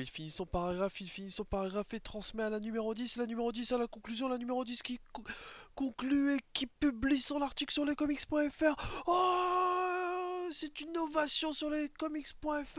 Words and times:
il 0.00 0.08
finit 0.08 0.30
son 0.30 0.46
paragraphe, 0.46 1.00
il 1.00 1.08
finit 1.08 1.30
son 1.30 1.44
paragraphe 1.44 1.92
et 1.94 2.00
transmet 2.00 2.42
à 2.42 2.50
la 2.50 2.60
numéro 2.60 2.94
10, 2.94 3.16
la 3.16 3.26
numéro 3.26 3.52
10 3.52 3.72
à 3.72 3.78
la 3.78 3.86
conclusion, 3.86 4.28
la 4.28 4.38
numéro 4.38 4.64
10 4.64 4.82
qui 4.82 5.00
conclut 5.74 6.36
et 6.36 6.40
qui 6.52 6.66
publie 6.66 7.18
son 7.18 7.40
article 7.42 7.72
sur 7.72 7.84
lescomics.fr. 7.84 9.02
Oh 9.06 10.48
C'est 10.52 10.80
une 10.80 10.96
ovation 10.96 11.52
sur 11.52 11.70
lescomics.fr 11.70 12.78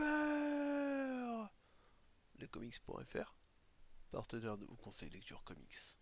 Lescomics.fr 2.38 3.34
Partenaire 4.10 4.58
de 4.58 4.64
vos 4.64 4.76
conseils 4.76 5.10
lecture 5.10 5.44
comics. 5.44 5.98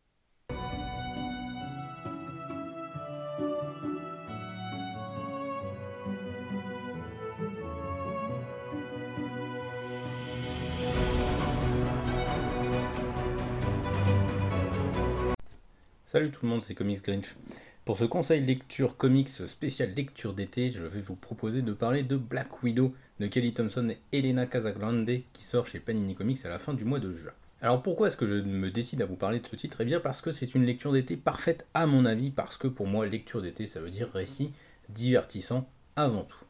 Salut 16.10 16.30
tout 16.30 16.46
le 16.46 16.48
monde, 16.48 16.64
c'est 16.64 16.74
Comics 16.74 17.02
Grinch. 17.02 17.36
Pour 17.84 17.98
ce 17.98 18.06
conseil 18.06 18.40
lecture 18.40 18.96
comics 18.96 19.28
spécial 19.28 19.92
lecture 19.94 20.32
d'été, 20.32 20.72
je 20.72 20.86
vais 20.86 21.02
vous 21.02 21.16
proposer 21.16 21.60
de 21.60 21.74
parler 21.74 22.02
de 22.02 22.16
Black 22.16 22.62
Widow 22.62 22.94
de 23.20 23.26
Kelly 23.26 23.52
Thompson 23.52 23.90
et 23.90 24.18
Elena 24.18 24.46
Casagrande 24.46 25.04
qui 25.34 25.42
sort 25.42 25.66
chez 25.66 25.80
Panini 25.80 26.14
Comics 26.14 26.46
à 26.46 26.48
la 26.48 26.58
fin 26.58 26.72
du 26.72 26.86
mois 26.86 26.98
de 26.98 27.12
juin. 27.12 27.32
Alors 27.60 27.82
pourquoi 27.82 28.08
est-ce 28.08 28.16
que 28.16 28.26
je 28.26 28.36
me 28.36 28.70
décide 28.70 29.02
à 29.02 29.04
vous 29.04 29.16
parler 29.16 29.40
de 29.40 29.46
ce 29.46 29.54
titre? 29.54 29.82
Eh 29.82 29.84
bien 29.84 30.00
parce 30.00 30.22
que 30.22 30.32
c'est 30.32 30.54
une 30.54 30.64
lecture 30.64 30.94
d'été 30.94 31.14
parfaite 31.14 31.66
à 31.74 31.84
mon 31.84 32.06
avis, 32.06 32.30
parce 32.30 32.56
que 32.56 32.68
pour 32.68 32.86
moi 32.86 33.04
lecture 33.04 33.42
d'été 33.42 33.66
ça 33.66 33.80
veut 33.80 33.90
dire 33.90 34.08
récit 34.10 34.54
divertissant 34.88 35.68
avant 35.94 36.24
tout. 36.24 36.42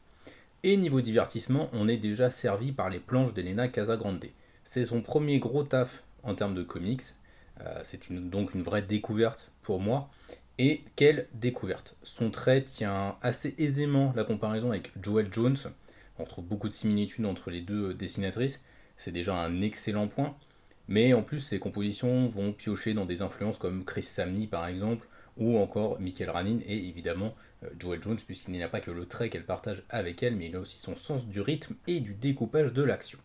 Et 0.63 0.77
niveau 0.77 1.01
divertissement, 1.01 1.69
on 1.73 1.89
est 1.89 1.97
déjà 1.97 2.31
servi 2.31 2.71
par 2.71 2.89
les 2.89 2.99
planches 2.99 3.33
d'Elena 3.33 3.67
Casagrande. 3.67 4.23
C'est 4.63 4.85
son 4.85 5.01
premier 5.01 5.39
gros 5.39 5.63
taf 5.63 6.05
en 6.23 6.33
termes 6.33 6.55
de 6.55 6.63
comics, 6.63 7.03
euh, 7.61 7.79
c'est 7.83 8.11
donc 8.11 8.53
une 8.53 8.63
vraie 8.63 8.81
découverte 8.81 9.51
pour 9.61 9.79
moi. 9.79 10.09
Et 10.57 10.83
quelle 10.95 11.27
découverte? 11.33 11.95
Son 12.03 12.31
trait 12.31 12.63
tient 12.63 13.15
assez 13.21 13.55
aisément 13.57 14.11
la 14.15 14.25
comparaison 14.25 14.71
avec 14.71 14.91
Joel 15.01 15.29
Jones. 15.31 15.57
On 16.17 16.25
retrouve 16.25 16.45
beaucoup 16.45 16.67
de 16.67 16.73
similitudes 16.73 17.25
entre 17.25 17.49
les 17.49 17.61
deux 17.61 17.93
dessinatrices. 17.93 18.61
C'est 18.97 19.13
déjà 19.13 19.35
un 19.35 19.61
excellent 19.61 20.07
point. 20.07 20.35
Mais 20.89 21.13
en 21.13 21.21
plus, 21.21 21.39
ses 21.39 21.59
compositions 21.59 22.25
vont 22.25 22.51
piocher 22.51 22.93
dans 22.93 23.05
des 23.05 23.21
influences 23.21 23.59
comme 23.59 23.85
Chris 23.85 24.03
Samney 24.03 24.47
par 24.47 24.67
exemple, 24.67 25.07
ou 25.37 25.57
encore 25.57 25.99
Michael 26.01 26.31
Ranin 26.31 26.59
et 26.65 26.87
évidemment 26.87 27.35
euh, 27.63 27.69
Joel 27.79 28.01
Jones, 28.01 28.17
puisqu'il 28.25 28.51
n'y 28.51 28.63
a 28.63 28.69
pas 28.69 28.81
que 28.81 28.91
le 28.91 29.05
trait 29.05 29.29
qu'elle 29.29 29.45
partage 29.45 29.83
avec 29.89 30.23
elle, 30.23 30.35
mais 30.35 30.47
il 30.47 30.55
a 30.55 30.59
aussi 30.59 30.79
son 30.79 30.95
sens 30.95 31.27
du 31.27 31.41
rythme 31.41 31.75
et 31.87 31.99
du 31.99 32.15
découpage 32.15 32.73
de 32.73 32.83
l'action. 32.83 33.19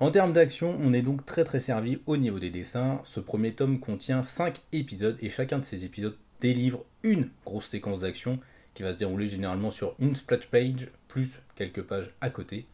En 0.00 0.10
termes 0.10 0.32
d'action, 0.32 0.78
on 0.80 0.94
est 0.94 1.02
donc 1.02 1.26
très 1.26 1.44
très 1.44 1.60
servi 1.60 1.98
au 2.06 2.16
niveau 2.16 2.38
des 2.38 2.48
dessins. 2.48 3.02
Ce 3.04 3.20
premier 3.20 3.52
tome 3.52 3.78
contient 3.78 4.22
5 4.22 4.62
épisodes 4.72 5.18
et 5.20 5.28
chacun 5.28 5.58
de 5.58 5.64
ces 5.64 5.84
épisodes 5.84 6.16
délivre 6.40 6.86
une 7.02 7.28
grosse 7.44 7.68
séquence 7.68 8.00
d'action 8.00 8.40
qui 8.72 8.82
va 8.82 8.94
se 8.94 8.96
dérouler 8.96 9.26
généralement 9.26 9.70
sur 9.70 9.94
une 9.98 10.16
splash 10.16 10.48
page 10.48 10.88
plus 11.06 11.42
quelques 11.54 11.82
pages 11.82 12.10
à 12.22 12.30
côté. 12.30 12.64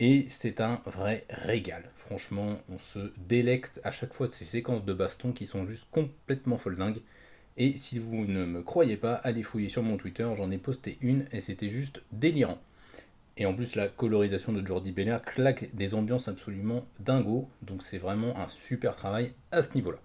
Et 0.00 0.24
c'est 0.26 0.62
un 0.62 0.80
vrai 0.86 1.26
régal. 1.28 1.82
Franchement, 1.94 2.58
on 2.72 2.78
se 2.78 3.12
délecte 3.28 3.82
à 3.84 3.90
chaque 3.90 4.14
fois 4.14 4.26
de 4.26 4.32
ces 4.32 4.46
séquences 4.46 4.86
de 4.86 4.94
baston 4.94 5.32
qui 5.32 5.44
sont 5.44 5.66
juste 5.66 5.88
complètement 5.90 6.56
foldingues. 6.56 7.02
Et 7.58 7.76
si 7.76 7.98
vous 7.98 8.24
ne 8.24 8.46
me 8.46 8.62
croyez 8.62 8.96
pas, 8.96 9.16
allez 9.16 9.42
fouiller 9.42 9.68
sur 9.68 9.82
mon 9.82 9.98
Twitter, 9.98 10.26
j'en 10.34 10.50
ai 10.50 10.56
posté 10.56 10.96
une 11.02 11.26
et 11.30 11.40
c'était 11.40 11.68
juste 11.68 12.00
délirant. 12.10 12.58
Et 13.38 13.46
en 13.46 13.54
plus, 13.54 13.76
la 13.76 13.86
colorisation 13.86 14.52
de 14.52 14.66
Jordi 14.66 14.90
Belair 14.90 15.22
claque 15.22 15.72
des 15.72 15.94
ambiances 15.94 16.26
absolument 16.26 16.84
dingo. 16.98 17.48
Donc 17.62 17.82
c'est 17.82 17.98
vraiment 17.98 18.36
un 18.36 18.48
super 18.48 18.94
travail 18.94 19.32
à 19.52 19.62
ce 19.62 19.74
niveau-là. 19.74 19.98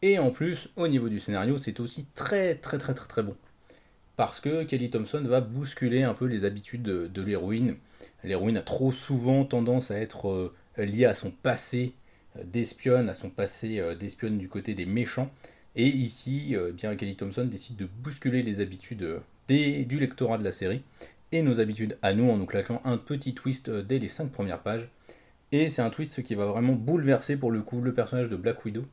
Et 0.00 0.18
en 0.18 0.30
plus, 0.30 0.70
au 0.76 0.88
niveau 0.88 1.10
du 1.10 1.20
scénario, 1.20 1.58
c'est 1.58 1.78
aussi 1.78 2.06
très 2.14 2.54
très 2.54 2.78
très 2.78 2.94
très 2.94 3.06
très 3.06 3.22
bon. 3.22 3.36
Parce 4.16 4.40
que 4.40 4.64
Kelly 4.64 4.90
Thompson 4.90 5.22
va 5.24 5.40
bousculer 5.42 6.02
un 6.02 6.14
peu 6.14 6.24
les 6.24 6.44
habitudes 6.46 6.82
de, 6.82 7.22
l'héroïne. 7.22 7.76
L'héroïne 8.24 8.56
a 8.56 8.62
trop 8.62 8.92
souvent 8.92 9.44
tendance 9.44 9.90
à 9.90 9.98
être 9.98 10.28
euh, 10.28 10.50
liée 10.76 11.04
à 11.04 11.14
son 11.14 11.30
passé 11.30 11.92
euh, 12.36 12.44
d'espionne, 12.44 13.08
à 13.10 13.14
son 13.14 13.28
passé 13.28 13.78
euh, 13.78 13.94
d'espionne 13.94 14.38
du 14.38 14.48
côté 14.48 14.74
des 14.74 14.86
méchants. 14.86 15.30
Et 15.76 15.86
ici, 15.86 16.56
bien 16.72 16.96
Kelly 16.96 17.14
Thompson 17.14 17.44
décide 17.44 17.76
de 17.76 17.84
bousculer 17.84 18.42
les 18.42 18.58
habitudes 18.58 19.20
du 19.48 20.00
lectorat 20.00 20.38
de 20.38 20.42
la 20.42 20.50
série 20.50 20.82
et 21.32 21.42
nos 21.42 21.60
habitudes 21.60 21.98
à 22.02 22.14
nous 22.14 22.30
en 22.30 22.36
nous 22.36 22.46
claquant 22.46 22.80
un 22.84 22.96
petit 22.96 23.34
twist 23.34 23.68
euh, 23.68 23.82
dès 23.82 23.98
les 23.98 24.08
5 24.08 24.30
premières 24.30 24.62
pages. 24.62 24.88
Et 25.52 25.70
c'est 25.70 25.82
un 25.82 25.90
twist 25.90 26.22
qui 26.22 26.34
va 26.34 26.46
vraiment 26.46 26.74
bouleverser 26.74 27.36
pour 27.36 27.50
le 27.50 27.62
coup 27.62 27.80
le 27.80 27.94
personnage 27.94 28.28
de 28.28 28.36
Black 28.36 28.64
Widow. 28.64 28.84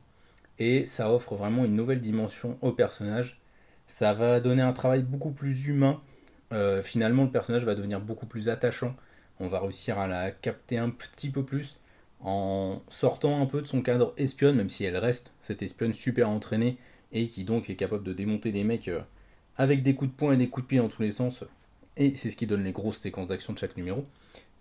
Et 0.58 0.86
ça 0.86 1.12
offre 1.12 1.34
vraiment 1.34 1.64
une 1.64 1.76
nouvelle 1.76 2.00
dimension 2.00 2.56
au 2.62 2.72
personnage. 2.72 3.40
Ça 3.88 4.14
va 4.14 4.40
donner 4.40 4.62
un 4.62 4.72
travail 4.72 5.02
beaucoup 5.02 5.32
plus 5.32 5.66
humain. 5.66 6.00
Euh, 6.52 6.80
finalement, 6.82 7.24
le 7.24 7.30
personnage 7.30 7.64
va 7.64 7.74
devenir 7.74 8.00
beaucoup 8.00 8.26
plus 8.26 8.48
attachant. 8.48 8.94
On 9.38 9.48
va 9.48 9.60
réussir 9.60 9.98
à 9.98 10.06
la 10.06 10.30
capter 10.30 10.78
un 10.78 10.88
petit 10.88 11.28
peu 11.28 11.44
plus 11.44 11.78
en 12.20 12.80
sortant 12.88 13.42
un 13.42 13.46
peu 13.46 13.60
de 13.60 13.66
son 13.66 13.82
cadre 13.82 14.14
espionne, 14.16 14.56
même 14.56 14.70
si 14.70 14.84
elle 14.84 14.96
reste 14.96 15.32
cette 15.42 15.62
espionne 15.62 15.92
super 15.92 16.30
entraînée 16.30 16.78
et 17.12 17.28
qui 17.28 17.44
donc 17.44 17.68
est 17.68 17.76
capable 17.76 18.02
de 18.02 18.14
démonter 18.14 18.50
des 18.50 18.64
mecs 18.64 18.88
euh, 18.88 19.00
avec 19.56 19.82
des 19.82 19.94
coups 19.94 20.10
de 20.10 20.16
poing 20.16 20.32
et 20.32 20.36
des 20.36 20.48
coups 20.48 20.64
de 20.64 20.68
pied 20.68 20.78
dans 20.78 20.88
tous 20.88 21.02
les 21.02 21.10
sens 21.10 21.44
et 21.96 22.14
c'est 22.16 22.30
ce 22.30 22.36
qui 22.36 22.46
donne 22.46 22.64
les 22.64 22.72
grosses 22.72 22.98
séquences 22.98 23.28
d'action 23.28 23.52
de 23.52 23.58
chaque 23.58 23.76
numéro. 23.76 24.04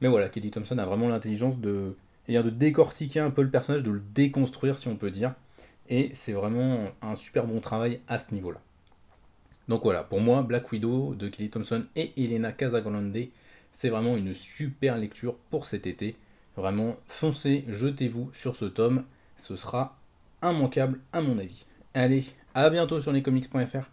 Mais 0.01 0.07
voilà, 0.07 0.29
Kelly 0.29 0.51
Thompson 0.51 0.77
a 0.77 0.85
vraiment 0.85 1.09
l'intelligence 1.09 1.59
de, 1.59 1.95
eh 2.27 2.37
de 2.37 2.49
décortiquer 2.49 3.19
un 3.19 3.31
peu 3.31 3.41
le 3.41 3.49
personnage, 3.49 3.83
de 3.83 3.91
le 3.91 4.01
déconstruire 4.13 4.77
si 4.77 4.87
on 4.87 4.95
peut 4.95 5.11
dire, 5.11 5.33
et 5.89 6.09
c'est 6.13 6.33
vraiment 6.33 6.89
un 7.01 7.15
super 7.15 7.45
bon 7.45 7.59
travail 7.59 7.99
à 8.07 8.17
ce 8.17 8.33
niveau-là. 8.33 8.59
Donc 9.67 9.83
voilà, 9.83 10.03
pour 10.03 10.21
moi, 10.21 10.43
Black 10.43 10.71
Widow 10.71 11.15
de 11.15 11.27
Kelly 11.27 11.49
Thompson 11.49 11.85
et 11.95 12.11
Elena 12.23 12.51
Casagrande, 12.51 13.17
c'est 13.71 13.89
vraiment 13.89 14.15
une 14.15 14.33
super 14.33 14.97
lecture 14.97 15.35
pour 15.49 15.65
cet 15.65 15.87
été. 15.87 16.15
Vraiment, 16.55 16.95
foncez, 17.07 17.65
jetez-vous 17.67 18.29
sur 18.33 18.55
ce 18.55 18.65
tome, 18.65 19.03
ce 19.37 19.55
sera 19.55 19.97
immanquable 20.41 20.99
à 21.11 21.21
mon 21.21 21.37
avis. 21.39 21.65
Allez, 21.93 22.25
à 22.53 22.69
bientôt 22.69 23.01
sur 23.01 23.11
lescomics.fr. 23.11 23.89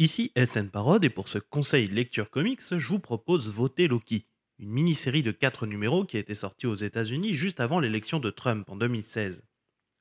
Ici 0.00 0.32
SN 0.34 0.70
Parode 0.70 1.04
et 1.04 1.10
pour 1.10 1.28
ce 1.28 1.36
conseil 1.36 1.86
lecture 1.86 2.30
comics, 2.30 2.62
je 2.70 2.88
vous 2.88 3.00
propose 3.00 3.52
Voter 3.52 3.86
Loki, 3.86 4.24
une 4.58 4.70
mini-série 4.70 5.22
de 5.22 5.30
4 5.30 5.66
numéros 5.66 6.06
qui 6.06 6.16
a 6.16 6.20
été 6.20 6.32
sortie 6.32 6.66
aux 6.66 6.74
États-Unis 6.74 7.34
juste 7.34 7.60
avant 7.60 7.80
l'élection 7.80 8.18
de 8.18 8.30
Trump 8.30 8.66
en 8.70 8.76
2016. 8.76 9.42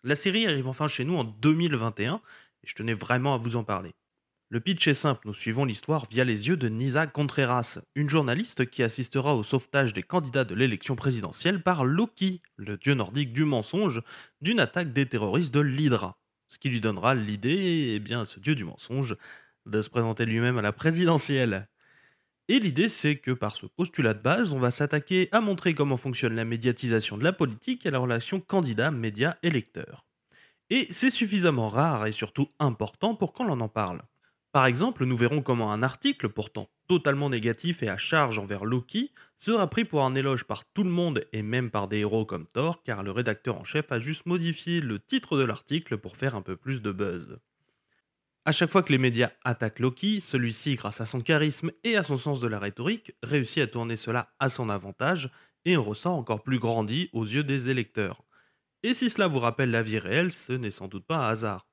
La 0.05 0.15
série 0.15 0.47
arrive 0.47 0.67
enfin 0.67 0.87
chez 0.87 1.03
nous 1.03 1.17
en 1.17 1.25
2021 1.25 2.21
et 2.63 2.65
je 2.65 2.75
tenais 2.75 2.93
vraiment 2.93 3.33
à 3.33 3.37
vous 3.37 3.57
en 3.57 3.65
parler. 3.65 3.91
Le 4.47 4.61
pitch 4.61 4.87
est 4.87 4.93
simple, 4.93 5.27
nous 5.27 5.33
suivons 5.33 5.65
l'histoire 5.65 6.05
via 6.09 6.23
les 6.23 6.47
yeux 6.47 6.55
de 6.55 6.69
Nisa 6.69 7.05
Contreras, 7.05 7.79
une 7.95 8.07
journaliste 8.07 8.69
qui 8.69 8.83
assistera 8.83 9.35
au 9.35 9.43
sauvetage 9.43 9.91
des 9.91 10.03
candidats 10.03 10.45
de 10.45 10.55
l'élection 10.55 10.95
présidentielle 10.95 11.61
par 11.61 11.83
Loki, 11.83 12.39
le 12.55 12.77
dieu 12.77 12.93
nordique 12.93 13.33
du 13.33 13.43
mensonge, 13.43 14.01
d'une 14.39 14.61
attaque 14.61 14.93
des 14.93 15.07
terroristes 15.07 15.53
de 15.53 15.59
l'Hydra. 15.59 16.17
Ce 16.47 16.57
qui 16.57 16.69
lui 16.69 16.79
donnera 16.79 17.15
l'idée, 17.15 17.95
eh 17.95 17.99
bien, 17.99 18.23
ce 18.23 18.39
dieu 18.39 18.55
du 18.55 18.63
mensonge, 18.63 19.17
de 19.69 19.81
se 19.81 19.89
présenter 19.89 20.25
lui-même 20.25 20.57
à 20.57 20.61
la 20.61 20.71
présidentielle. 20.71 21.69
Et 22.47 22.59
l'idée, 22.59 22.89
c'est 22.89 23.17
que 23.17 23.31
par 23.31 23.55
ce 23.55 23.67
postulat 23.67 24.15
de 24.15 24.21
base, 24.21 24.53
on 24.53 24.59
va 24.59 24.71
s'attaquer 24.71 25.29
à 25.31 25.39
montrer 25.39 25.75
comment 25.75 25.97
fonctionne 25.97 26.35
la 26.35 26.45
médiatisation 26.45 27.17
de 27.17 27.23
la 27.23 27.33
politique 27.33 27.85
et 27.85 27.91
la 27.91 27.99
relation 27.99 28.39
candidat-média-électeur. 28.39 30.07
Et 30.71 30.87
c'est 30.89 31.11
suffisamment 31.11 31.69
rare 31.69 32.07
et 32.07 32.11
surtout 32.11 32.49
important 32.59 33.15
pour 33.15 33.33
qu'on 33.33 33.47
en 33.49 33.69
parle. 33.69 34.01
Par 34.51 34.65
exemple, 34.65 35.05
nous 35.05 35.15
verrons 35.15 35.43
comment 35.43 35.71
un 35.71 35.83
article, 35.83 36.29
pourtant 36.29 36.69
totalement 36.87 37.29
négatif 37.29 37.83
et 37.83 37.89
à 37.89 37.97
charge 37.97 38.39
envers 38.39 38.65
Loki, 38.65 39.13
sera 39.37 39.69
pris 39.69 39.85
pour 39.85 40.03
un 40.03 40.15
éloge 40.15 40.45
par 40.45 40.65
tout 40.65 40.83
le 40.83 40.89
monde 40.89 41.23
et 41.33 41.43
même 41.43 41.69
par 41.69 41.87
des 41.87 41.99
héros 41.99 42.25
comme 42.25 42.47
Thor, 42.47 42.81
car 42.81 43.03
le 43.03 43.11
rédacteur 43.11 43.59
en 43.59 43.63
chef 43.63 43.91
a 43.91 43.99
juste 43.99 44.25
modifié 44.25 44.81
le 44.81 44.99
titre 44.99 45.37
de 45.37 45.43
l'article 45.43 45.99
pour 45.99 46.17
faire 46.17 46.33
un 46.33 46.41
peu 46.41 46.55
plus 46.55 46.81
de 46.81 46.91
buzz. 46.91 47.39
À 48.49 48.51
chaque 48.51 48.71
fois 48.71 48.81
que 48.81 48.91
les 48.91 48.97
médias 48.97 49.29
attaquent 49.43 49.77
Loki, 49.77 50.21
celui-ci, 50.21 50.73
grâce 50.73 51.01
à 51.01 51.05
son 51.05 51.21
charisme 51.21 51.69
et 51.83 51.97
à 51.97 52.01
son 52.01 52.17
sens 52.17 52.39
de 52.41 52.47
la 52.47 52.57
rhétorique, 52.57 53.11
réussit 53.21 53.61
à 53.61 53.67
tourner 53.67 53.95
cela 53.95 54.33
à 54.39 54.49
son 54.49 54.69
avantage 54.69 55.29
et 55.65 55.77
on 55.77 55.83
ressent 55.83 56.17
encore 56.17 56.41
plus 56.41 56.57
grandi 56.57 57.11
aux 57.13 57.25
yeux 57.25 57.43
des 57.43 57.69
électeurs. 57.69 58.23
Et 58.81 58.95
si 58.95 59.11
cela 59.11 59.27
vous 59.27 59.37
rappelle 59.37 59.69
la 59.69 59.83
vie 59.83 59.99
réelle, 59.99 60.31
ce 60.31 60.53
n'est 60.53 60.71
sans 60.71 60.87
doute 60.87 61.05
pas 61.05 61.17
un 61.17 61.29
hasard. 61.29 61.67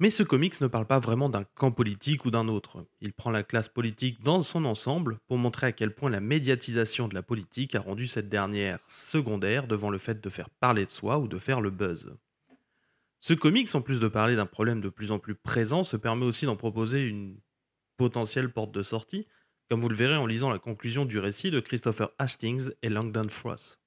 Mais 0.00 0.10
ce 0.10 0.24
comics 0.24 0.60
ne 0.60 0.66
parle 0.66 0.86
pas 0.86 0.98
vraiment 0.98 1.28
d'un 1.28 1.44
camp 1.44 1.70
politique 1.70 2.24
ou 2.24 2.32
d'un 2.32 2.48
autre. 2.48 2.84
Il 3.00 3.12
prend 3.12 3.30
la 3.30 3.44
classe 3.44 3.68
politique 3.68 4.20
dans 4.20 4.40
son 4.40 4.64
ensemble 4.64 5.20
pour 5.28 5.38
montrer 5.38 5.68
à 5.68 5.72
quel 5.72 5.94
point 5.94 6.10
la 6.10 6.18
médiatisation 6.18 7.06
de 7.06 7.14
la 7.14 7.22
politique 7.22 7.76
a 7.76 7.80
rendu 7.80 8.08
cette 8.08 8.28
dernière 8.28 8.80
secondaire 8.88 9.68
devant 9.68 9.90
le 9.90 9.98
fait 9.98 10.20
de 10.20 10.28
faire 10.28 10.50
parler 10.50 10.86
de 10.86 10.90
soi 10.90 11.20
ou 11.20 11.28
de 11.28 11.38
faire 11.38 11.60
le 11.60 11.70
buzz. 11.70 12.16
Ce 13.24 13.34
comics, 13.34 13.72
en 13.76 13.82
plus 13.82 14.00
de 14.00 14.08
parler 14.08 14.34
d'un 14.34 14.46
problème 14.46 14.80
de 14.80 14.88
plus 14.88 15.12
en 15.12 15.20
plus 15.20 15.36
présent, 15.36 15.84
se 15.84 15.96
permet 15.96 16.26
aussi 16.26 16.44
d'en 16.44 16.56
proposer 16.56 17.06
une 17.06 17.38
potentielle 17.96 18.52
porte 18.52 18.72
de 18.72 18.82
sortie, 18.82 19.28
comme 19.70 19.80
vous 19.80 19.88
le 19.88 19.94
verrez 19.94 20.16
en 20.16 20.26
lisant 20.26 20.50
la 20.50 20.58
conclusion 20.58 21.04
du 21.04 21.20
récit 21.20 21.52
de 21.52 21.60
Christopher 21.60 22.10
Hastings 22.18 22.72
et 22.82 22.88
Langdon 22.88 23.28
Frost. 23.28 23.80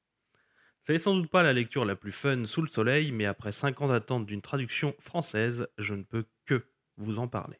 Ce 0.83 0.93
n'est 0.93 0.99
sans 0.99 1.15
doute 1.15 1.29
pas 1.29 1.43
la 1.43 1.51
lecture 1.51 1.83
la 1.83 1.97
plus 1.97 2.13
fun 2.13 2.45
sous 2.45 2.61
le 2.61 2.69
soleil, 2.69 3.11
mais 3.11 3.25
après 3.25 3.51
5 3.51 3.81
ans 3.81 3.89
d'attente 3.89 4.25
d'une 4.25 4.41
traduction 4.41 4.95
française, 4.99 5.67
je 5.77 5.95
ne 5.95 6.03
peux 6.03 6.23
que 6.45 6.69
vous 6.95 7.19
en 7.19 7.27
parler. 7.27 7.57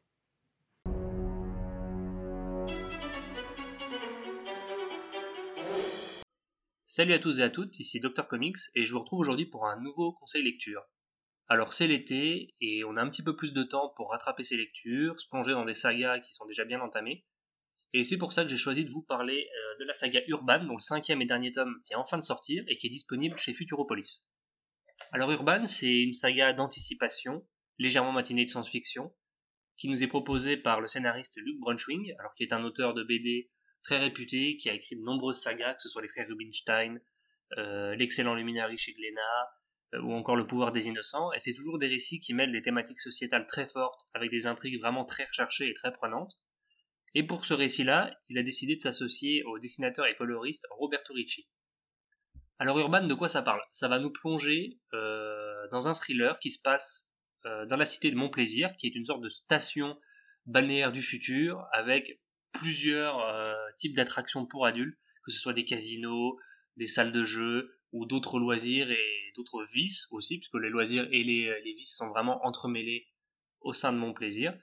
Salut 6.88 7.12
à 7.12 7.20
tous 7.20 7.40
et 7.40 7.44
à 7.44 7.50
toutes, 7.50 7.78
ici 7.82 8.00
Dr 8.00 8.30
Comics 8.30 8.60
et 8.76 8.86
je 8.86 8.94
vous 8.94 9.02
retrouve 9.02 9.20
aujourd'hui 9.20 9.46
pour 9.46 9.68
un 9.68 9.78
nouveau 9.82 10.14
conseil 10.14 10.44
lecture. 10.44 10.82
Alors 11.48 11.74
c'est 11.74 11.88
l'été 11.88 12.56
et 12.60 12.84
on 12.84 12.98
a 12.98 13.02
un 13.02 13.10
petit 13.10 13.24
peu 13.24 13.36
plus 13.36 13.54
de 13.54 13.64
temps 13.64 13.94
pour 13.96 14.12
rattraper 14.12 14.44
ces 14.44 14.58
lectures, 14.58 15.20
se 15.20 15.28
plonger 15.28 15.52
dans 15.52 15.66
des 15.66 15.76
sagas 15.76 16.20
qui 16.20 16.34
sont 16.34 16.46
déjà 16.46 16.66
bien 16.66 16.82
entamées. 16.82 17.26
Et 17.94 18.04
c'est 18.04 18.18
pour 18.18 18.34
ça 18.34 18.44
que 18.44 18.50
j'ai 18.50 18.58
choisi 18.58 18.84
de 18.84 18.92
vous 18.92 19.04
parler 19.04 19.48
euh, 19.48 19.80
de 19.80 19.86
la 19.86 19.94
saga 19.94 20.20
Urban, 20.28 20.64
dont 20.66 20.74
le 20.74 20.80
cinquième 20.80 21.22
et 21.22 21.26
dernier 21.26 21.52
tome 21.52 21.82
vient 21.88 22.00
enfin 22.00 22.18
de 22.18 22.24
sortir 22.24 22.64
et 22.68 22.78
qui 22.78 22.88
est 22.88 22.90
disponible 22.90 23.38
chez 23.38 23.54
Futuropolis. 23.54 24.28
Alors 25.12 25.32
Urban, 25.32 25.66
c'est 25.66 26.02
une 26.02 26.14
saga 26.14 26.52
d'anticipation, 26.52 27.48
légèrement 27.78 28.12
matinée 28.12 28.44
de 28.44 28.50
science-fiction, 28.50 29.14
qui 29.78 29.88
nous 29.88 30.04
est 30.04 30.08
proposée 30.08 30.58
par 30.58 30.82
le 30.82 30.88
scénariste 30.88 31.38
Luc 31.38 31.60
Brunschwing, 31.60 32.14
alors 32.20 32.34
qui 32.34 32.44
est 32.44 32.54
un 32.54 32.64
auteur 32.64 32.94
de 32.94 33.04
BD 33.04 33.52
très 33.84 34.00
réputé, 34.00 34.58
qui 34.58 34.70
a 34.70 34.74
écrit 34.74 34.96
de 34.96 35.02
nombreuses 35.02 35.42
sagas, 35.42 35.76
que 35.76 35.82
ce 35.82 35.90
soit 35.90 36.02
les 36.02 36.10
frères 36.10 36.28
Rubinstein, 36.28 37.00
euh, 37.58 37.96
l'excellent 37.96 38.34
Luminari 38.34 38.78
chez 38.78 38.94
Glénat, 38.94 39.50
ou 40.04 40.14
encore 40.14 40.36
Le 40.36 40.48
pouvoir 40.48 40.72
des 40.72 40.88
innocents, 40.88 41.32
et 41.34 41.40
c'est 41.40 41.54
toujours 41.54 41.80
des 41.80 41.88
récits 41.88 42.20
qui 42.20 42.34
mêlent 42.34 42.52
des 42.52 42.62
thématiques 42.62 43.00
sociétales 43.00 43.48
très 43.48 43.68
fortes, 43.68 44.02
avec 44.14 44.32
des 44.32 44.48
intrigues 44.48 44.80
vraiment 44.80 45.06
très 45.06 45.26
recherchées 45.26 45.70
et 45.70 45.74
très 45.74 45.92
prenantes. 45.92 46.34
Et 47.14 47.24
pour 47.24 47.46
ce 47.46 47.54
récit-là, 47.54 48.18
il 48.30 48.38
a 48.38 48.44
décidé 48.44 48.76
de 48.76 48.82
s'associer 48.82 49.44
au 49.44 49.60
dessinateur 49.60 50.06
et 50.06 50.16
coloriste 50.16 50.68
Roberto 50.72 51.14
Ricci. 51.14 51.48
Alors 52.60 52.80
Urban, 52.80 53.06
de 53.06 53.14
quoi 53.14 53.30
ça 53.30 53.42
parle? 53.42 53.62
Ça 53.72 53.88
va 53.88 54.00
nous 54.00 54.12
plonger 54.12 54.80
euh, 54.94 55.68
dans 55.72 55.88
un 55.88 55.94
thriller 55.94 56.40
qui 56.40 56.50
se 56.50 56.62
passe 56.62 57.12
dans 57.70 57.78
la 57.78 57.86
cité 57.86 58.10
de 58.10 58.16
Montplaisir, 58.16 58.76
qui 58.78 58.88
est 58.88 58.96
une 58.96 59.06
sorte 59.06 59.22
de 59.22 59.30
station 59.30 59.96
balnéaire 60.48 60.92
du 60.92 61.02
futur, 61.02 61.64
avec 61.74 62.20
plusieurs 62.54 63.20
euh, 63.20 63.54
types 63.78 63.96
d'attractions 63.96 64.46
pour 64.46 64.66
adultes, 64.66 64.98
que 65.26 65.32
ce 65.32 65.40
soit 65.40 65.54
des 65.54 65.66
casinos, 65.66 66.40
des 66.78 66.88
salles 66.88 67.12
de 67.12 67.24
jeu 67.24 67.78
ou 67.96 68.06
d'autres 68.06 68.40
loisirs 68.40 68.92
et 68.92 69.32
d'autres 69.36 69.64
vices 69.72 70.08
aussi, 70.12 70.38
puisque 70.38 70.56
les 70.56 70.70
loisirs 70.70 71.08
et 71.12 71.24
les, 71.24 71.62
les 71.64 71.74
vices 71.74 71.96
sont 71.96 72.10
vraiment 72.10 72.46
entremêlés 72.46 73.08
au 73.62 73.74
sein 73.74 73.94
de 73.94 73.98
mon 73.98 74.14
plaisir. 74.14 74.54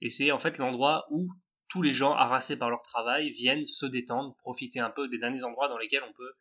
Et 0.00 0.08
c'est 0.08 0.30
en 0.30 0.38
fait 0.38 0.56
l'endroit 0.56 1.06
où 1.10 1.28
tous 1.68 1.82
les 1.82 1.92
gens 1.92 2.12
harassés 2.12 2.56
par 2.56 2.70
leur 2.70 2.82
travail 2.82 3.30
viennent 3.32 3.66
se 3.66 3.84
détendre, 3.84 4.34
profiter 4.38 4.80
un 4.80 4.90
peu 4.90 5.06
des 5.08 5.18
derniers 5.18 5.44
endroits 5.44 5.68
dans 5.68 5.76
lesquels 5.76 6.02
on 6.02 6.14
peut 6.14 6.32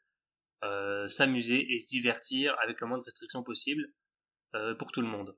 euh, 0.64 1.08
s'amuser 1.10 1.74
et 1.74 1.80
se 1.80 1.88
divertir 1.88 2.56
avec 2.64 2.80
le 2.80 2.88
moins 2.88 2.98
de 2.98 3.04
restrictions 3.04 3.44
possible 3.44 3.92
euh, 4.56 4.74
pour 4.74 4.92
tout 4.94 5.02
le 5.02 5.08
monde. 5.08 5.36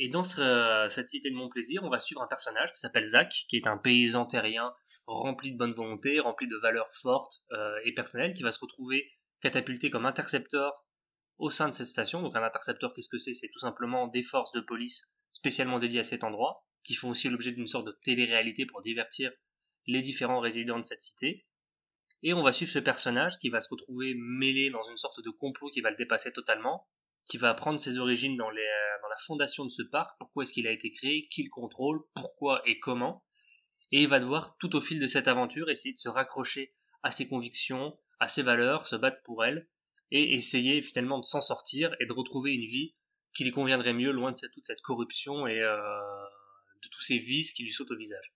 Et 0.00 0.08
dans 0.08 0.24
cette 0.24 1.08
cité 1.10 1.30
de 1.30 1.36
mon 1.36 1.48
plaisir, 1.48 1.84
on 1.84 1.90
va 1.90 2.00
suivre 2.00 2.22
un 2.22 2.26
personnage 2.26 2.72
qui 2.72 2.80
s'appelle 2.80 3.06
Zach, 3.06 3.44
qui 3.48 3.56
est 3.56 3.66
un 3.66 3.76
paysan 3.76 4.26
terrien 4.26 4.74
rempli 5.06 5.52
de 5.52 5.58
bonne 5.58 5.74
volonté, 5.74 6.20
rempli 6.20 6.48
de 6.48 6.56
valeurs 6.56 6.92
fortes 6.94 7.42
euh, 7.52 7.78
et 7.84 7.92
personnelles, 7.92 8.32
qui 8.32 8.42
va 8.42 8.52
se 8.52 8.60
retrouver 8.60 9.10
catapulté 9.40 9.90
comme 9.90 10.06
intercepteur 10.06 10.84
au 11.38 11.50
sein 11.50 11.68
de 11.68 11.74
cette 11.74 11.86
station. 11.86 12.22
Donc 12.22 12.36
un 12.36 12.42
intercepteur, 12.42 12.92
qu'est-ce 12.94 13.08
que 13.08 13.18
c'est? 13.18 13.34
C'est 13.34 13.50
tout 13.50 13.58
simplement 13.58 14.08
des 14.08 14.22
forces 14.22 14.52
de 14.52 14.60
police 14.60 15.10
spécialement 15.30 15.78
dédiées 15.78 16.00
à 16.00 16.04
cet 16.04 16.24
endroit, 16.24 16.66
qui 16.84 16.94
font 16.94 17.10
aussi 17.10 17.28
l'objet 17.28 17.52
d'une 17.52 17.66
sorte 17.66 17.86
de 17.86 17.98
télé-réalité 18.04 18.66
pour 18.66 18.82
divertir 18.82 19.30
les 19.86 20.02
différents 20.02 20.40
résidents 20.40 20.78
de 20.78 20.84
cette 20.84 21.02
cité. 21.02 21.46
Et 22.22 22.34
on 22.34 22.42
va 22.42 22.52
suivre 22.52 22.72
ce 22.72 22.78
personnage 22.78 23.38
qui 23.38 23.48
va 23.48 23.60
se 23.60 23.70
retrouver 23.70 24.14
mêlé 24.14 24.70
dans 24.70 24.86
une 24.90 24.98
sorte 24.98 25.22
de 25.24 25.30
complot 25.30 25.70
qui 25.70 25.80
va 25.80 25.90
le 25.90 25.96
dépasser 25.96 26.32
totalement, 26.32 26.86
qui 27.30 27.38
va 27.38 27.54
prendre 27.54 27.80
ses 27.80 27.98
origines 27.98 28.36
dans, 28.36 28.50
euh, 28.50 28.98
dans 29.02 29.08
la 29.08 29.16
fondation 29.26 29.64
de 29.64 29.70
ce 29.70 29.82
parc, 29.82 30.18
pourquoi 30.18 30.42
est-ce 30.42 30.52
qu'il 30.52 30.66
a 30.66 30.72
été 30.72 30.92
créé, 30.92 31.28
qui 31.28 31.42
le 31.44 31.50
contrôle, 31.50 32.00
pourquoi 32.14 32.60
et 32.66 32.78
comment. 32.78 33.24
Et 33.92 34.02
il 34.02 34.08
va 34.08 34.20
devoir, 34.20 34.56
tout 34.60 34.76
au 34.76 34.80
fil 34.80 35.00
de 35.00 35.06
cette 35.06 35.28
aventure, 35.28 35.70
essayer 35.70 35.94
de 35.94 35.98
se 35.98 36.08
raccrocher 36.08 36.74
à 37.02 37.10
ses 37.10 37.28
convictions, 37.28 37.98
à 38.20 38.28
ses 38.28 38.42
valeurs, 38.42 38.86
se 38.86 38.96
battre 38.96 39.22
pour 39.24 39.44
elles, 39.44 39.68
et 40.10 40.34
essayer 40.34 40.82
finalement 40.82 41.18
de 41.18 41.24
s'en 41.24 41.40
sortir 41.40 41.94
et 42.00 42.06
de 42.06 42.12
retrouver 42.12 42.52
une 42.52 42.66
vie 42.66 42.94
qui 43.34 43.44
lui 43.44 43.52
conviendrait 43.52 43.92
mieux, 43.92 44.10
loin 44.10 44.32
de 44.32 44.52
toute 44.52 44.64
cette 44.64 44.82
corruption 44.82 45.46
et 45.46 45.60
euh, 45.60 45.78
de 46.82 46.88
tous 46.90 47.02
ces 47.02 47.18
vices 47.18 47.52
qui 47.52 47.62
lui 47.62 47.72
sautent 47.72 47.90
au 47.90 47.96
visage. 47.96 48.34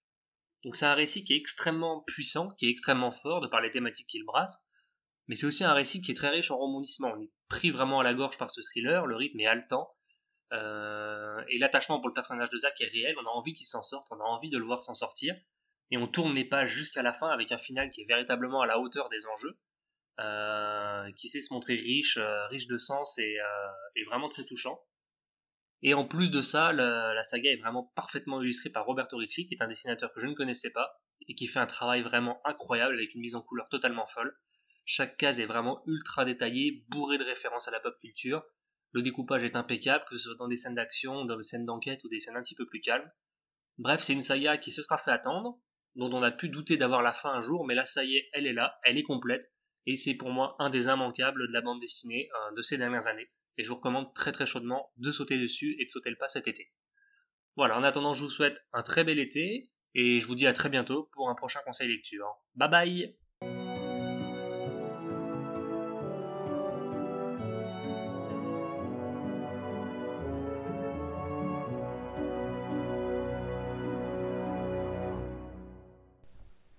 Donc 0.62 0.76
c'est 0.76 0.86
un 0.86 0.94
récit 0.94 1.25
qui 1.25 1.34
est 1.34 1.36
extrêmement 1.36 2.00
puissant, 2.06 2.48
qui 2.58 2.66
est 2.66 2.70
extrêmement 2.70 3.12
fort 3.12 3.40
de 3.40 3.48
par 3.48 3.60
les 3.60 3.70
thématiques 3.70 4.06
qu'il 4.06 4.25
brasse, 4.25 4.64
mais 5.26 5.34
c'est 5.34 5.46
aussi 5.46 5.64
un 5.64 5.75
récit 5.75 6.00
qui 6.00 6.12
est 6.12 6.14
très 6.14 6.30
riche 6.30 6.50
en 6.50 6.58
rebondissements. 6.58 7.12
On 7.16 7.22
est 7.22 7.30
pris 7.48 7.70
vraiment 7.70 8.00
à 8.00 8.04
la 8.04 8.14
gorge 8.14 8.38
par 8.38 8.50
ce 8.50 8.60
thriller, 8.60 9.06
le 9.06 9.16
rythme 9.16 9.40
est 9.40 9.46
haletant, 9.46 9.90
euh, 10.52 11.42
et 11.48 11.58
l'attachement 11.58 11.98
pour 11.98 12.08
le 12.08 12.14
personnage 12.14 12.50
de 12.50 12.58
Zach 12.58 12.80
est 12.80 12.88
réel, 12.88 13.16
on 13.19 13.26
a 13.26 13.30
envie 13.30 13.54
qu'il 13.54 13.66
s'en 13.66 13.82
sorte, 13.82 14.06
on 14.10 14.20
a 14.20 14.25
envie 14.25 14.50
de 14.50 14.58
le 14.58 14.64
voir 14.64 14.82
s'en 14.82 14.94
sortir, 14.94 15.34
et 15.90 15.98
on 15.98 16.06
tourne 16.06 16.34
les 16.34 16.44
pages 16.44 16.70
jusqu'à 16.70 17.02
la 17.02 17.12
fin 17.12 17.28
avec 17.28 17.52
un 17.52 17.58
final 17.58 17.90
qui 17.90 18.02
est 18.02 18.06
véritablement 18.06 18.60
à 18.60 18.66
la 18.66 18.78
hauteur 18.78 19.08
des 19.08 19.26
enjeux, 19.26 19.58
euh, 20.20 21.11
qui 21.16 21.28
sait 21.28 21.43
se 21.43 21.52
montrer 21.52 21.75
riche, 21.75 22.19
euh, 22.19 22.46
riche 22.46 22.66
de 22.66 22.78
sens 22.78 23.19
et, 23.19 23.37
vraiment 24.06 24.28
très 24.28 24.44
touchant. 24.44 24.81
Et 25.82 25.93
en 25.93 26.06
plus 26.06 26.31
de 26.31 26.40
ça, 26.40 26.72
la, 26.72 27.22
saga 27.22 27.50
est 27.50 27.56
vraiment 27.56 27.93
parfaitement 27.94 28.40
illustrée 28.40 28.70
par 28.70 28.87
Roberto 28.87 29.16
Ricci, 29.16 29.46
qui 29.46 29.55
est 29.55 29.62
un 29.62 29.69
dessinateur 29.69 30.12
que 30.12 30.20
je 30.20 30.26
ne 30.26 30.34
connaissais 30.34 30.70
pas, 30.70 31.00
et 31.28 31.34
qui 31.34 31.46
fait 31.46 31.58
un 31.58 31.66
travail 31.66 32.02
vraiment 32.02 32.40
incroyable 32.44 32.94
avec 32.94 33.14
une 33.14 33.20
mise 33.20 33.34
en 33.34 33.43
couleur 33.43 33.69
totalement 33.69 34.06
folle. 34.06 34.37
Chaque 34.84 35.16
case 35.16 35.40
est 35.40 35.46
vraiment 35.46 35.82
ultra 35.87 36.25
détaillée, 36.25 36.84
bourrée 36.88 37.19
de 37.19 37.25
références 37.25 37.69
à 37.69 37.70
la 37.70 37.81
pop 37.81 37.99
culture. 38.00 38.44
Le 38.93 39.02
découpage 39.02 39.43
est 39.43 39.56
impeccable, 39.56 40.05
que 40.08 40.16
ce 40.16 40.25
soit 40.25 40.37
dans 40.37 40.49
des 40.49 40.56
scènes 40.56 40.75
d'action, 40.75 41.25
dans 41.25 41.37
des 41.37 41.43
scènes 41.43 41.66
d'enquête 41.66 42.05
ou 42.05 42.08
des 42.08 42.20
scènes 42.20 42.37
un 42.37 42.43
petit 42.43 42.55
peu 42.55 42.66
plus 42.66 42.81
calmes. 42.81 43.11
Bref, 43.78 44.02
c'est 44.02 44.12
une 44.12 44.20
saga 44.20 44.58
qui 44.58 44.70
se 44.70 44.82
sera 44.82 44.99
fait 44.99 45.11
attendre, 45.11 45.58
dont 45.96 46.12
on 46.12 46.22
a 46.22 46.31
pu 46.31 46.49
douter 46.49 46.76
d'avoir 46.76 47.02
la 47.02 47.12
fin 47.12 47.31
un 47.31 47.43
jour, 47.43 47.66
mais 47.66 47.75
là 47.75 47.87
ça 47.87 48.05
y 48.05 48.16
est, 48.16 48.28
elle 48.32 48.46
est 48.46 48.52
là, 48.52 48.78
elle 48.84 48.99
est 48.99 49.02
complète, 49.02 49.52
et 49.86 49.96
c'est 49.96 50.14
pour 50.14 50.31
moi 50.31 50.56
un 50.58 50.70
des 50.70 50.86
immanquables 50.86 51.48
de 51.48 51.52
la 51.52 51.60
bande 51.60 51.81
dessinée 51.81 52.28
euh, 52.34 52.54
de 52.54 52.62
ces 52.62 52.78
dernières 52.78 53.06
années, 53.06 53.31
et 53.58 53.64
je 53.64 53.69
vous 53.69 53.76
recommande 53.76 54.14
très 54.14 54.32
très 54.32 54.46
chaudement 54.46 54.90
de 54.96 55.12
sauter 55.12 55.38
dessus 55.38 55.76
et 55.78 55.86
de 55.86 55.90
sauter 55.90 56.10
le 56.10 56.16
pas 56.16 56.28
cet 56.28 56.48
été. 56.48 56.72
Voilà, 57.56 57.78
en 57.78 57.84
attendant, 57.84 58.14
je 58.14 58.22
vous 58.22 58.31
souhaite 58.31 58.56
un 58.72 58.82
très 58.82 59.04
bel 59.04 59.19
été, 59.19 59.70
et 59.94 60.20
je 60.20 60.26
vous 60.26 60.34
dis 60.34 60.46
à 60.46 60.52
très 60.52 60.69
bientôt 60.69 61.08
pour 61.12 61.31
un 61.31 61.34
prochain 61.34 61.60
conseil 61.64 61.88
lecture. 61.88 62.26
Bye 62.54 62.70
bye 63.40 63.84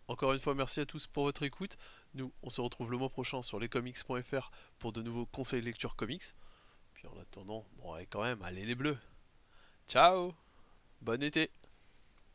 Encore 0.07 0.33
une 0.33 0.39
fois, 0.39 0.53
merci 0.53 0.79
à 0.79 0.85
tous 0.85 1.07
pour 1.07 1.23
votre 1.23 1.43
écoute. 1.43 1.77
Nous, 2.13 2.31
on 2.43 2.49
se 2.49 2.61
retrouve 2.61 2.91
le 2.91 2.97
mois 2.97 3.09
prochain 3.09 3.41
sur 3.41 3.59
lescomics.fr 3.59 4.51
pour 4.77 4.91
de 4.91 5.01
nouveaux 5.01 5.25
conseils 5.25 5.61
de 5.61 5.65
lecture 5.65 5.95
comics. 5.95 6.23
Puis 6.93 7.07
en 7.07 7.19
attendant, 7.19 7.65
bon, 7.77 7.95
quand 8.09 8.23
même, 8.23 8.41
allez 8.43 8.65
les 8.65 8.75
bleus. 8.75 8.97
Ciao 9.87 10.33
Bon 11.01 11.21
été 11.21 11.51